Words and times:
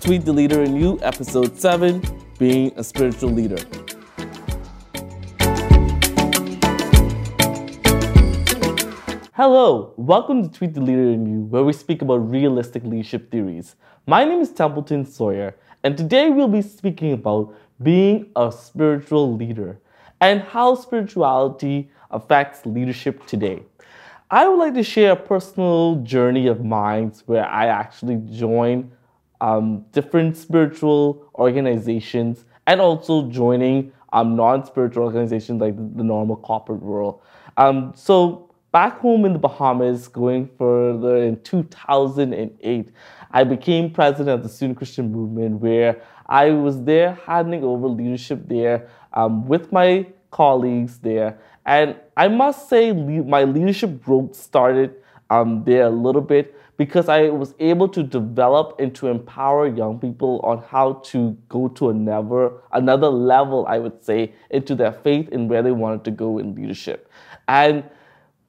Tweet 0.00 0.24
the 0.24 0.32
Leader 0.32 0.62
in 0.62 0.76
You, 0.76 0.98
Episode 1.02 1.60
7 1.60 2.02
Being 2.38 2.72
a 2.76 2.82
Spiritual 2.82 3.32
Leader. 3.32 3.58
Hello, 9.34 9.92
welcome 9.98 10.42
to 10.42 10.48
Tweet 10.48 10.72
the 10.72 10.80
Leader 10.80 11.10
in 11.10 11.26
You, 11.26 11.40
where 11.42 11.64
we 11.64 11.74
speak 11.74 12.00
about 12.00 12.30
realistic 12.30 12.82
leadership 12.82 13.30
theories. 13.30 13.76
My 14.06 14.24
name 14.24 14.40
is 14.40 14.50
Templeton 14.50 15.04
Sawyer, 15.04 15.54
and 15.84 15.98
today 15.98 16.30
we'll 16.30 16.48
be 16.48 16.62
speaking 16.62 17.12
about 17.12 17.54
being 17.82 18.30
a 18.36 18.50
spiritual 18.50 19.36
leader 19.36 19.78
and 20.22 20.40
how 20.40 20.76
spirituality 20.76 21.90
affects 22.10 22.64
leadership 22.64 23.26
today. 23.26 23.62
I 24.30 24.48
would 24.48 24.58
like 24.58 24.72
to 24.74 24.82
share 24.82 25.12
a 25.12 25.16
personal 25.16 25.96
journey 25.96 26.46
of 26.46 26.64
mine 26.64 27.12
where 27.26 27.46
I 27.46 27.66
actually 27.66 28.16
joined 28.30 28.92
um, 29.40 29.84
different 29.92 30.36
spiritual 30.36 31.30
organizations 31.34 32.44
and 32.66 32.80
also 32.80 33.28
joining 33.30 33.92
um, 34.12 34.36
non 34.36 34.64
spiritual 34.64 35.04
organizations 35.04 35.60
like 35.60 35.76
the, 35.76 35.82
the, 35.96 36.04
normal 36.04 36.36
corporate 36.36 36.82
world. 36.82 37.20
Um, 37.56 37.92
so, 37.94 38.50
back 38.72 38.98
home 38.98 39.24
in 39.24 39.32
the 39.32 39.38
Bahamas, 39.38 40.08
going 40.08 40.48
further 40.58 41.16
in 41.16 41.40
2008, 41.42 42.88
I 43.32 43.44
became 43.44 43.90
president 43.90 44.28
of 44.28 44.42
the 44.42 44.48
Student 44.48 44.78
Christian 44.78 45.12
Movement, 45.12 45.60
where 45.60 46.02
I 46.26 46.50
was 46.50 46.82
there 46.82 47.14
handing 47.26 47.64
over 47.64 47.86
leadership 47.86 48.48
there 48.48 48.88
um, 49.12 49.46
with 49.46 49.72
my 49.72 50.06
colleagues 50.30 50.98
there. 50.98 51.38
And 51.66 51.96
I 52.16 52.28
must 52.28 52.68
say, 52.68 52.92
my 52.92 53.44
leadership 53.44 54.02
growth 54.02 54.34
started 54.34 54.94
um, 55.28 55.62
there 55.64 55.84
a 55.84 55.90
little 55.90 56.22
bit 56.22 56.54
because 56.80 57.10
I 57.10 57.28
was 57.28 57.54
able 57.58 57.88
to 57.88 58.02
develop 58.02 58.80
and 58.80 58.94
to 58.94 59.08
empower 59.08 59.68
young 59.68 59.98
people 59.98 60.40
on 60.42 60.62
how 60.62 60.94
to 61.10 61.36
go 61.50 61.68
to 61.68 61.90
another, 61.90 62.52
another 62.72 63.08
level, 63.08 63.66
I 63.68 63.78
would 63.78 64.02
say, 64.02 64.32
into 64.48 64.74
their 64.74 64.90
faith 64.90 65.28
and 65.30 65.50
where 65.50 65.62
they 65.62 65.72
wanted 65.72 66.04
to 66.04 66.10
go 66.10 66.38
in 66.38 66.54
leadership. 66.54 67.10
And 67.48 67.84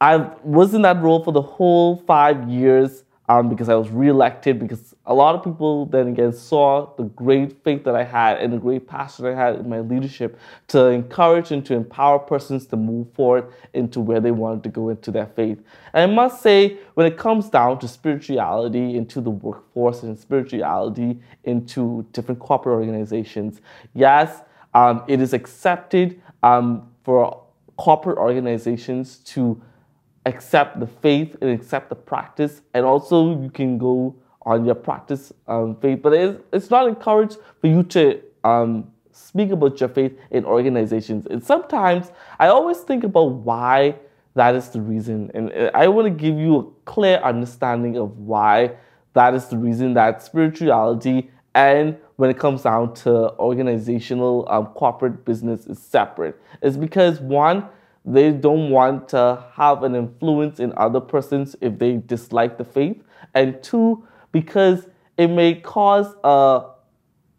I 0.00 0.16
was 0.42 0.72
in 0.72 0.80
that 0.80 1.02
role 1.02 1.22
for 1.22 1.32
the 1.32 1.42
whole 1.42 1.98
five 2.06 2.48
years 2.48 3.04
um, 3.28 3.48
because 3.48 3.68
I 3.68 3.74
was 3.74 3.90
reelected. 3.90 4.58
Because 4.58 4.94
a 5.06 5.14
lot 5.14 5.34
of 5.34 5.42
people 5.42 5.86
then 5.86 6.08
again 6.08 6.32
saw 6.32 6.94
the 6.96 7.04
great 7.04 7.62
faith 7.64 7.84
that 7.84 7.94
I 7.94 8.04
had 8.04 8.38
and 8.38 8.52
the 8.52 8.58
great 8.58 8.86
passion 8.86 9.26
I 9.26 9.34
had 9.34 9.56
in 9.56 9.68
my 9.68 9.80
leadership 9.80 10.38
to 10.68 10.86
encourage 10.86 11.50
and 11.50 11.64
to 11.66 11.74
empower 11.74 12.18
persons 12.18 12.66
to 12.66 12.76
move 12.76 13.12
forward 13.14 13.52
into 13.72 14.00
where 14.00 14.20
they 14.20 14.30
wanted 14.30 14.62
to 14.64 14.68
go 14.68 14.88
into 14.88 15.10
their 15.10 15.26
faith. 15.26 15.62
And 15.92 16.10
I 16.10 16.14
must 16.14 16.42
say, 16.42 16.78
when 16.94 17.06
it 17.06 17.16
comes 17.16 17.48
down 17.48 17.78
to 17.80 17.88
spirituality 17.88 18.96
into 18.96 19.20
the 19.20 19.30
workforce 19.30 20.02
and 20.02 20.18
spirituality 20.18 21.20
into 21.44 22.06
different 22.12 22.40
corporate 22.40 22.74
organizations, 22.74 23.60
yes, 23.94 24.42
um, 24.74 25.04
it 25.06 25.20
is 25.20 25.32
accepted 25.32 26.20
um, 26.42 26.90
for 27.04 27.42
corporate 27.76 28.18
organizations 28.18 29.18
to 29.18 29.60
accept 30.26 30.80
the 30.80 30.86
faith 30.86 31.36
and 31.40 31.50
accept 31.50 31.88
the 31.88 31.94
practice, 31.94 32.62
and 32.72 32.84
also 32.84 33.40
you 33.42 33.50
can 33.50 33.78
go 33.78 34.14
on 34.42 34.64
your 34.64 34.74
practice 34.74 35.32
um, 35.48 35.76
faith. 35.76 36.00
But 36.02 36.12
it's, 36.14 36.42
it's 36.52 36.70
not 36.70 36.88
encouraged 36.88 37.38
for 37.60 37.66
you 37.66 37.82
to 37.84 38.20
um, 38.44 38.90
speak 39.12 39.50
about 39.50 39.80
your 39.80 39.88
faith 39.88 40.12
in 40.30 40.44
organizations. 40.44 41.26
And 41.30 41.42
sometimes 41.42 42.10
I 42.38 42.48
always 42.48 42.78
think 42.78 43.04
about 43.04 43.30
why 43.30 43.96
that 44.34 44.54
is 44.54 44.68
the 44.70 44.80
reason. 44.80 45.30
And 45.34 45.70
I 45.74 45.88
want 45.88 46.06
to 46.06 46.10
give 46.10 46.38
you 46.38 46.58
a 46.58 46.90
clear 46.90 47.18
understanding 47.18 47.96
of 47.96 48.18
why 48.18 48.76
that 49.14 49.34
is 49.34 49.46
the 49.46 49.56
reason 49.56 49.94
that 49.94 50.22
spirituality 50.22 51.30
and 51.54 51.96
when 52.16 52.30
it 52.30 52.38
comes 52.38 52.62
down 52.62 52.94
to 52.94 53.32
organizational 53.38 54.46
um, 54.50 54.66
corporate 54.66 55.24
business 55.24 55.66
is 55.66 55.78
separate. 55.78 56.40
It's 56.62 56.76
because 56.76 57.20
one, 57.20 57.66
they 58.04 58.32
don't 58.32 58.70
want 58.70 59.08
to 59.08 59.42
have 59.52 59.82
an 59.82 59.94
influence 59.94 60.60
in 60.60 60.72
other 60.76 61.00
persons 61.00 61.56
if 61.60 61.78
they 61.78 61.96
dislike 61.96 62.58
the 62.58 62.64
faith. 62.64 63.02
And 63.34 63.62
two, 63.62 64.06
because 64.30 64.86
it 65.16 65.28
may 65.28 65.54
cause 65.54 66.14
a, 66.22 66.70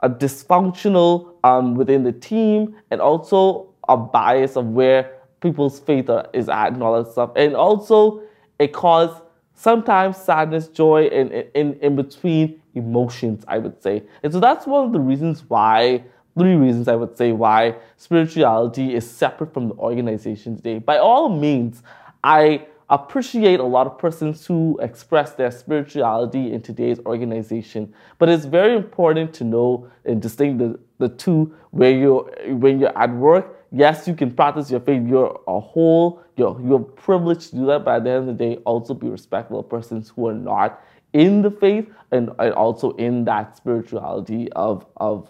a 0.00 0.10
dysfunctional 0.10 1.34
um, 1.44 1.74
within 1.74 2.02
the 2.02 2.12
team 2.12 2.76
and 2.90 3.00
also 3.00 3.72
a 3.88 3.96
bias 3.96 4.56
of 4.56 4.66
where 4.66 5.18
people's 5.40 5.78
faith 5.78 6.10
is 6.32 6.48
at 6.48 6.72
and 6.72 6.82
all 6.82 7.02
that 7.02 7.12
stuff. 7.12 7.30
And 7.36 7.54
also, 7.54 8.22
it 8.58 8.72
causes 8.72 9.22
sometimes 9.54 10.16
sadness, 10.16 10.68
joy, 10.68 11.04
and 11.06 11.30
in, 11.30 11.46
in, 11.54 11.80
in 11.80 11.96
between 11.96 12.60
emotions, 12.74 13.44
I 13.46 13.58
would 13.58 13.80
say. 13.82 14.02
And 14.22 14.32
so 14.32 14.40
that's 14.40 14.66
one 14.66 14.86
of 14.86 14.92
the 14.92 15.00
reasons 15.00 15.44
why 15.48 16.04
three 16.38 16.54
reasons 16.54 16.88
I 16.88 16.94
would 16.94 17.16
say 17.16 17.32
why 17.32 17.76
spirituality 17.96 18.94
is 18.94 19.08
separate 19.08 19.52
from 19.52 19.68
the 19.68 19.74
organization 19.74 20.56
today. 20.56 20.78
By 20.78 20.98
all 20.98 21.28
means, 21.28 21.82
I 22.22 22.66
appreciate 22.90 23.60
a 23.60 23.64
lot 23.64 23.86
of 23.86 23.98
persons 23.98 24.46
who 24.46 24.78
express 24.80 25.32
their 25.32 25.50
spirituality 25.50 26.52
in 26.52 26.62
today's 26.62 26.98
organization, 27.00 27.92
but 28.18 28.28
it's 28.28 28.46
very 28.46 28.76
important 28.76 29.34
to 29.34 29.44
know 29.44 29.90
and 30.04 30.22
distinguish 30.22 30.72
the, 30.98 31.08
the 31.08 31.14
two 31.14 31.54
where 31.70 31.90
you're 31.90 32.30
when 32.54 32.80
you're 32.80 32.96
at 32.96 33.10
work. 33.10 33.54
Yes, 33.70 34.08
you 34.08 34.14
can 34.14 34.30
practice 34.30 34.70
your 34.70 34.80
faith. 34.80 35.06
You're 35.06 35.38
a 35.46 35.60
whole. 35.60 36.22
You're 36.36 36.58
you're 36.62 36.80
privileged 36.80 37.50
to 37.50 37.56
do 37.56 37.66
that. 37.66 37.84
But 37.84 37.96
at 37.96 38.04
the 38.04 38.10
end 38.10 38.28
of 38.30 38.38
the 38.38 38.44
day, 38.44 38.56
also 38.64 38.94
be 38.94 39.08
respectful 39.08 39.60
of 39.60 39.68
persons 39.68 40.10
who 40.14 40.28
are 40.28 40.34
not 40.34 40.82
in 41.12 41.42
the 41.42 41.50
faith 41.50 41.86
and, 42.10 42.30
and 42.38 42.52
also 42.54 42.92
in 42.92 43.24
that 43.24 43.56
spirituality 43.56 44.50
of 44.52 44.86
of 44.96 45.28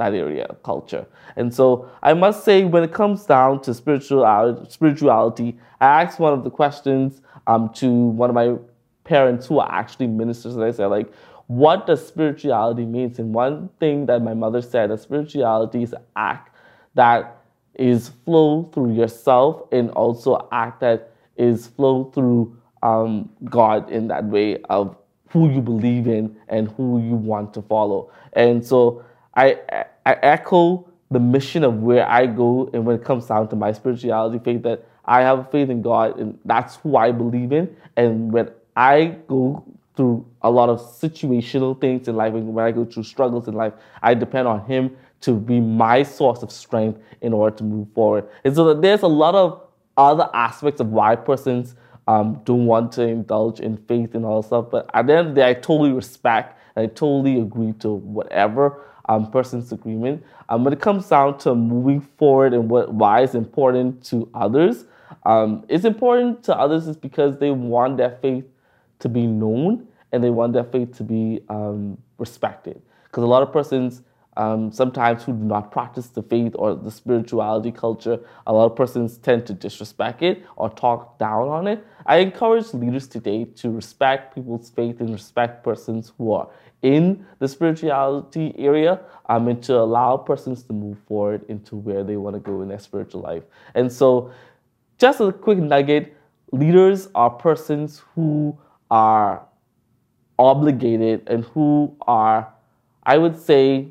that 0.00 0.14
area 0.14 0.44
of 0.46 0.62
culture. 0.62 1.06
And 1.36 1.54
so 1.54 1.88
I 2.02 2.14
must 2.14 2.44
say, 2.44 2.64
when 2.64 2.82
it 2.82 2.92
comes 2.92 3.24
down 3.26 3.60
to 3.62 3.74
spirituality, 3.74 4.70
spirituality 4.70 5.58
I 5.80 6.02
asked 6.02 6.18
one 6.18 6.32
of 6.32 6.42
the 6.44 6.50
questions 6.50 7.22
um, 7.46 7.70
to 7.74 7.88
one 7.90 8.30
of 8.30 8.34
my 8.34 8.56
parents 9.04 9.46
who 9.46 9.58
are 9.58 9.70
actually 9.70 10.08
ministers, 10.08 10.56
and 10.56 10.64
I 10.64 10.72
said, 10.72 10.86
like, 10.86 11.12
what 11.46 11.86
does 11.86 12.06
spirituality 12.06 12.84
mean? 12.84 13.14
And 13.18 13.34
one 13.34 13.70
thing 13.80 14.06
that 14.06 14.22
my 14.22 14.34
mother 14.34 14.62
said 14.62 14.90
that 14.90 15.00
spirituality 15.00 15.82
is 15.82 15.92
an 15.92 16.02
act 16.14 16.54
that 16.94 17.36
is 17.74 18.10
flow 18.24 18.70
through 18.72 18.94
yourself 18.94 19.62
and 19.72 19.90
also 19.90 20.48
act 20.52 20.80
that 20.80 21.12
is 21.36 21.66
flow 21.66 22.10
through 22.14 22.56
um, 22.82 23.30
God 23.44 23.90
in 23.90 24.08
that 24.08 24.24
way 24.24 24.62
of 24.68 24.96
who 25.30 25.50
you 25.50 25.60
believe 25.60 26.06
in 26.06 26.36
and 26.48 26.68
who 26.72 27.00
you 27.02 27.14
want 27.14 27.54
to 27.54 27.62
follow. 27.62 28.10
And 28.34 28.64
so 28.64 29.04
I, 29.34 29.58
I 30.04 30.12
echo 30.22 30.88
the 31.10 31.20
mission 31.20 31.64
of 31.64 31.82
where 31.82 32.08
I 32.08 32.26
go, 32.26 32.70
and 32.72 32.84
when 32.84 32.96
it 32.96 33.04
comes 33.04 33.26
down 33.26 33.48
to 33.48 33.56
my 33.56 33.72
spirituality 33.72 34.38
faith, 34.42 34.62
that 34.62 34.86
I 35.04 35.22
have 35.22 35.50
faith 35.50 35.70
in 35.70 35.82
God, 35.82 36.18
and 36.18 36.38
that's 36.44 36.76
who 36.76 36.96
I 36.96 37.10
believe 37.10 37.52
in. 37.52 37.74
And 37.96 38.32
when 38.32 38.50
I 38.76 39.16
go 39.26 39.64
through 39.96 40.24
a 40.42 40.50
lot 40.50 40.68
of 40.68 40.80
situational 40.80 41.80
things 41.80 42.06
in 42.06 42.16
life, 42.16 42.34
and 42.34 42.54
when 42.54 42.64
I 42.64 42.70
go 42.70 42.84
through 42.84 43.02
struggles 43.02 43.48
in 43.48 43.54
life, 43.54 43.72
I 44.02 44.14
depend 44.14 44.46
on 44.46 44.64
Him 44.66 44.96
to 45.22 45.34
be 45.34 45.60
my 45.60 46.02
source 46.02 46.42
of 46.42 46.50
strength 46.50 47.00
in 47.20 47.32
order 47.32 47.54
to 47.56 47.64
move 47.64 47.88
forward. 47.94 48.28
And 48.44 48.54
so 48.54 48.72
there's 48.72 49.02
a 49.02 49.08
lot 49.08 49.34
of 49.34 49.62
other 49.96 50.30
aspects 50.32 50.80
of 50.80 50.88
why 50.88 51.16
persons 51.16 51.74
um, 52.06 52.40
don't 52.44 52.66
want 52.66 52.92
to 52.92 53.02
indulge 53.02 53.60
in 53.60 53.76
faith 53.76 54.14
and 54.14 54.24
all 54.24 54.42
stuff. 54.42 54.66
But 54.70 54.88
at 54.94 55.06
the 55.06 55.16
end 55.16 55.28
of 55.28 55.34
the 55.34 55.40
day, 55.40 55.50
I 55.50 55.54
totally 55.54 55.92
respect 55.92 56.56
and 56.76 56.84
I 56.84 56.86
totally 56.86 57.40
agree 57.40 57.72
to 57.80 57.90
whatever 57.90 58.84
um, 59.08 59.30
person's 59.30 59.72
agreement. 59.72 60.24
Um, 60.48 60.64
when 60.64 60.72
it 60.72 60.80
comes 60.80 61.08
down 61.08 61.38
to 61.38 61.54
moving 61.54 62.00
forward 62.00 62.54
and 62.54 62.70
what 62.70 62.92
why 62.94 63.22
is 63.22 63.34
important 63.34 64.04
to 64.06 64.28
others, 64.34 64.84
um, 65.24 65.64
it's 65.68 65.84
important 65.84 66.42
to 66.44 66.56
others 66.56 66.86
is 66.86 66.96
because 66.96 67.38
they 67.38 67.50
want 67.50 67.96
their 67.96 68.18
faith 68.22 68.44
to 69.00 69.08
be 69.08 69.26
known 69.26 69.86
and 70.12 70.22
they 70.22 70.30
want 70.30 70.52
their 70.52 70.64
faith 70.64 70.96
to 70.96 71.04
be 71.04 71.40
um, 71.48 71.98
respected. 72.18 72.80
Because 73.04 73.24
a 73.24 73.26
lot 73.26 73.42
of 73.42 73.52
persons 73.52 74.02
um, 74.36 74.70
sometimes 74.72 75.24
who 75.24 75.32
do 75.32 75.44
not 75.44 75.72
practice 75.72 76.08
the 76.08 76.22
faith 76.22 76.52
or 76.54 76.74
the 76.74 76.90
spirituality 76.90 77.72
culture, 77.72 78.20
a 78.46 78.52
lot 78.52 78.66
of 78.66 78.76
persons 78.76 79.18
tend 79.18 79.46
to 79.46 79.52
disrespect 79.52 80.22
it 80.22 80.44
or 80.56 80.70
talk 80.70 81.18
down 81.18 81.48
on 81.48 81.66
it. 81.66 81.84
I 82.06 82.18
encourage 82.18 82.72
leaders 82.72 83.08
today 83.08 83.44
to 83.56 83.70
respect 83.70 84.34
people's 84.34 84.70
faith 84.70 85.00
and 85.00 85.10
respect 85.10 85.64
persons 85.64 86.12
who 86.16 86.32
are 86.32 86.48
in 86.82 87.26
the 87.40 87.48
spirituality 87.48 88.54
area 88.56 89.00
um, 89.28 89.48
and 89.48 89.62
to 89.64 89.76
allow 89.78 90.16
persons 90.16 90.62
to 90.64 90.72
move 90.72 90.98
forward 91.06 91.44
into 91.48 91.76
where 91.76 92.04
they 92.04 92.16
want 92.16 92.34
to 92.34 92.40
go 92.40 92.62
in 92.62 92.68
their 92.68 92.78
spiritual 92.78 93.20
life. 93.20 93.42
And 93.74 93.92
so, 93.92 94.30
just 94.98 95.20
a 95.20 95.32
quick 95.32 95.58
nugget 95.58 96.16
leaders 96.52 97.08
are 97.14 97.30
persons 97.30 98.02
who 98.14 98.58
are 98.90 99.46
obligated 100.38 101.28
and 101.28 101.44
who 101.44 101.96
are, 102.06 102.52
I 103.02 103.18
would 103.18 103.38
say, 103.38 103.88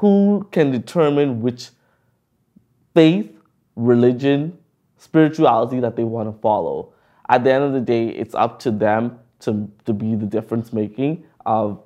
who 0.00 0.48
can 0.50 0.70
determine 0.70 1.42
which 1.42 1.68
faith, 2.94 3.30
religion, 3.76 4.56
spirituality 4.96 5.78
that 5.80 5.94
they 5.94 6.04
want 6.04 6.34
to 6.34 6.40
follow. 6.40 6.92
At 7.28 7.44
the 7.44 7.52
end 7.52 7.64
of 7.64 7.72
the 7.74 7.80
day, 7.80 8.08
it's 8.08 8.34
up 8.34 8.58
to 8.60 8.70
them 8.70 9.18
to, 9.40 9.70
to 9.84 9.92
be 9.92 10.14
the 10.14 10.26
difference 10.26 10.72
making 10.72 11.24
of 11.44 11.82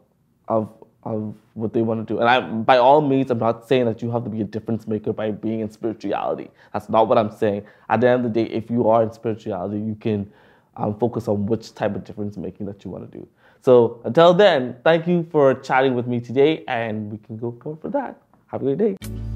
of 0.49 0.72
of 1.02 1.34
what 1.55 1.72
they 1.72 1.82
want 1.82 2.06
to 2.06 2.14
do. 2.14 2.20
And 2.20 2.28
I, 2.28 2.40
by 2.40 2.78
all 2.78 3.00
means, 3.00 3.31
I'm 3.31 3.38
not 3.38 3.69
saying 3.69 3.84
that 3.87 4.00
you 4.00 4.11
have 4.11 4.25
to 4.25 4.31
be 4.31 4.40
a 4.40 4.44
difference 4.44 4.87
maker 4.87 5.12
by 5.12 5.31
being 5.32 5.60
in 5.60 5.70
spirituality. 5.70 6.50
That's 6.72 6.88
not 6.88 7.08
what 7.08 7.19
I'm 7.19 7.31
saying. 7.31 7.64
At 7.90 8.00
the 8.00 8.08
end 8.08 8.25
of 8.25 8.32
the 8.32 8.44
day, 8.44 8.50
if 8.50 8.70
you 8.70 8.88
are 8.88 9.02
in 9.02 9.12
spirituality, 9.12 9.78
you 9.81 9.96
can 9.96 10.31
um, 10.76 10.99
focus 10.99 11.28
on 11.28 11.46
which 11.46 11.75
type 11.75 11.94
of 11.94 12.05
difference 12.05 12.37
making 12.37 12.67
that 12.67 12.84
you 12.84 12.90
want 12.90 13.10
to 13.10 13.19
do. 13.19 13.28
So 13.64 14.02
until 14.05 14.34
then, 14.34 14.76
thank 14.84 15.06
you 15.06 15.26
for 15.32 15.55
chatting 15.55 15.94
with 15.94 16.06
me 16.06 16.20
today, 16.20 16.64
and 16.69 17.11
we 17.11 17.16
can 17.16 17.38
go 17.38 17.50
forward 17.62 17.81
for 17.81 17.88
that. 17.88 18.20
Have 18.49 18.61
a 18.61 18.64
great 18.64 18.76
day. 18.76 19.33